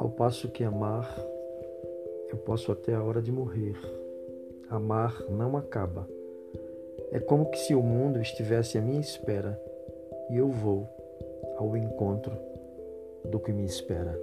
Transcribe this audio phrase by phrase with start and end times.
[0.00, 1.14] Ao passo que amar,
[2.30, 3.76] eu posso até a hora de morrer.
[4.70, 6.08] Amar não acaba.
[7.12, 9.60] É como que se o mundo estivesse à minha espera
[10.30, 10.88] e eu vou
[11.58, 12.32] ao encontro
[13.26, 14.18] do que me espera.